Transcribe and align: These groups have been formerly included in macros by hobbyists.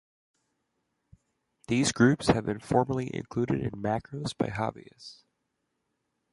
These 1.67 1.91
groups 1.91 2.25
have 2.25 2.43
been 2.43 2.59
formerly 2.59 3.15
included 3.15 3.61
in 3.61 3.69
macros 3.83 4.35
by 4.35 4.47
hobbyists. 4.47 5.25